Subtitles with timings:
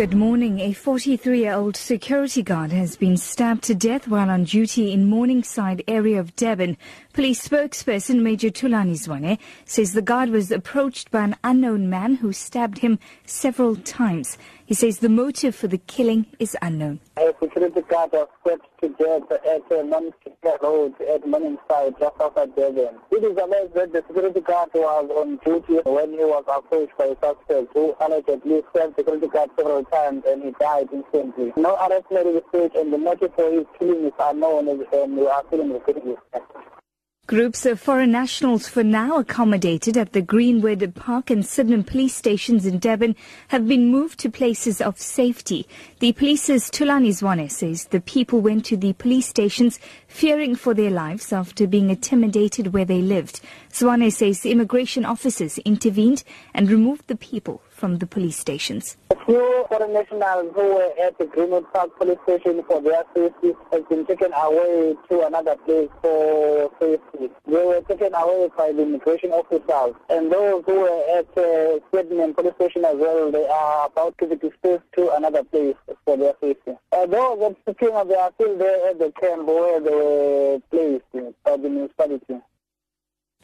[0.00, 0.60] Good morning.
[0.60, 6.18] A 43-year-old security guard has been stabbed to death while on duty in Morningside area
[6.18, 6.78] of Durban.
[7.12, 12.32] Police spokesperson Major Thulani Zwane says the guard was approached by an unknown man who
[12.32, 14.38] stabbed him several times.
[14.70, 17.00] He says the motive for the killing is unknown.
[17.16, 22.54] A security guard was stabbed to death at a non-secure road at Morningside, just outside
[22.54, 22.94] Durban.
[23.10, 27.06] It is alleged that the security guard was on duty when he was approached by
[27.06, 31.52] a suspect who allegedly stabbed the security guard several times and he died instantly.
[31.56, 35.26] No arrest made in the and the motive for his killing is unknown and we
[35.26, 36.16] are still investigating.
[37.26, 42.66] Groups of foreign nationals for now accommodated at the Greenwood Park and Sydenham police stations
[42.66, 43.14] in Durban
[43.48, 45.68] have been moved to places of safety.
[46.00, 50.90] The police's Thulani Zwane says the people went to the police stations fearing for their
[50.90, 53.40] lives after being intimidated where they lived.
[53.72, 58.96] Zwane says immigration officers intervened and removed the people from the police stations.
[59.30, 63.88] Few foreign nationals who were at the Greenwood Park police station for their safety have
[63.88, 67.30] been taken away to another place for safety.
[67.46, 69.94] They were taken away by the immigration officers.
[70.08, 74.26] And those who were at uh, Sydenham police station as well, they are about to
[74.26, 76.72] be dispersed to another place for their safety.
[76.90, 81.34] Uh, those speaking of, they are still there at the camp where they were placed
[81.44, 82.40] by the municipality.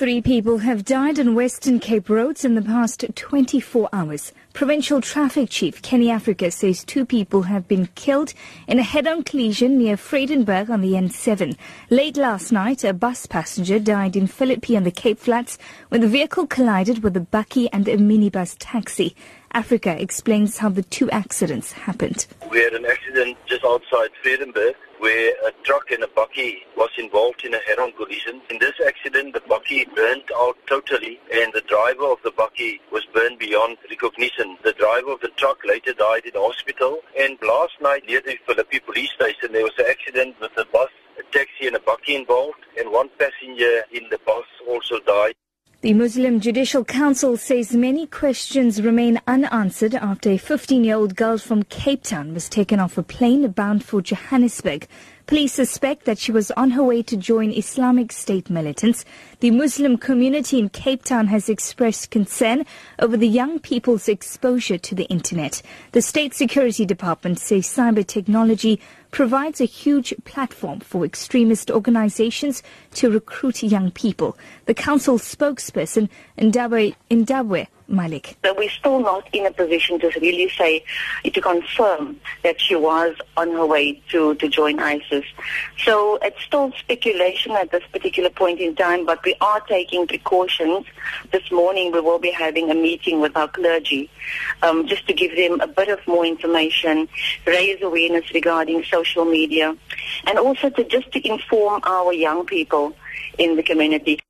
[0.00, 4.32] Three people have died on Western Cape roads in the past 24 hours.
[4.54, 8.32] Provincial Traffic Chief Kenny Africa says two people have been killed
[8.66, 11.54] in a head-on collision near Vredenburg on the N7.
[11.90, 15.58] Late last night, a bus passenger died in Philippi on the Cape Flats
[15.90, 19.14] when the vehicle collided with a bakkie and a minibus taxi.
[19.52, 22.26] Africa explains how the two accidents happened.
[22.50, 27.42] We had an accident just outside Vredenburg where a truck and a bakkie was involved
[27.44, 28.40] in a head-on collision.
[28.50, 29.32] In this accident,
[29.70, 34.56] bakkie burned out totally and the driver of the bakkie was burned beyond recognition.
[34.64, 37.00] The driver of the truck later died in hospital.
[37.18, 40.88] And last night near the Philippi police station, there was an accident with a bus,
[41.18, 45.34] a taxi and a bakkie involved and one passenger in the bus also died.
[45.82, 52.02] The Muslim Judicial Council says many questions remain unanswered after a 15-year-old girl from Cape
[52.02, 54.86] Town was taken off a plane bound for Johannesburg.
[55.30, 59.04] Police suspect that she was on her way to join Islamic State militants.
[59.38, 62.66] The Muslim community in Cape Town has expressed concern
[62.98, 65.62] over the young people's exposure to the internet.
[65.92, 68.80] The State Security Department says cyber technology
[69.12, 72.64] provides a huge platform for extremist organizations
[72.94, 74.36] to recruit young people.
[74.66, 76.08] The council spokesperson,
[76.38, 78.38] Nabeweya Malik.
[78.44, 80.84] So we're still not in a position to really say,
[81.24, 85.24] to confirm that she was on her way to, to join ISIS.
[85.84, 90.86] So it's still speculation at this particular point in time, but we are taking precautions.
[91.32, 94.08] This morning we will be having a meeting with our clergy
[94.62, 97.08] um, just to give them a bit of more information,
[97.46, 99.76] raise awareness regarding social media,
[100.26, 102.94] and also to just to inform our young people
[103.38, 104.20] in the community.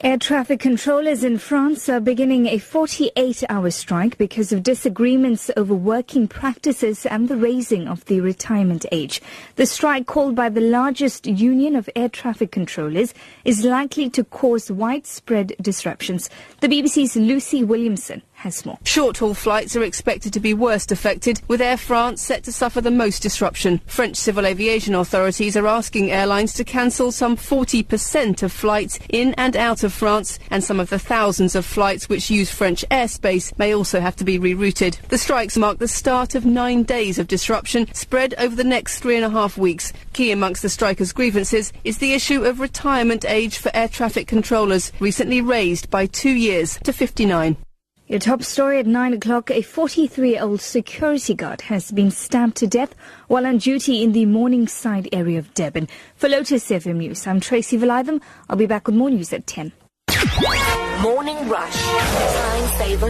[0.00, 6.28] Air traffic controllers in France are beginning a 48-hour strike because of disagreements over working
[6.28, 9.20] practices and the raising of the retirement age.
[9.56, 13.12] The strike, called by the largest union of air traffic controllers,
[13.44, 16.30] is likely to cause widespread disruptions.
[16.60, 18.78] The BBC's Lucy Williamson has more.
[18.84, 22.90] Short-haul flights are expected to be worst affected, with Air France set to suffer the
[22.90, 23.80] most disruption.
[23.86, 29.56] French civil aviation authorities are asking airlines to cancel some 40% of flights in and
[29.56, 33.74] out of France, and some of the thousands of flights which use French airspace may
[33.74, 35.00] also have to be rerouted.
[35.08, 39.16] The strikes mark the start of nine days of disruption spread over the next three
[39.16, 39.92] and a half weeks.
[40.12, 44.92] Key amongst the strikers' grievances is the issue of retirement age for air traffic controllers,
[45.00, 47.56] recently raised by two years to 59.
[48.08, 49.50] Your top story at 9 o'clock.
[49.50, 52.94] A 43-year-old security guard has been stabbed to death
[53.26, 55.88] while on duty in the Morningside area of Durban.
[56.16, 58.22] For Lotus FM News, I'm Tracy Valaydham.
[58.48, 59.72] I'll be back with more news at 10.
[61.02, 61.82] Morning Rush.
[61.82, 63.06] Time saver.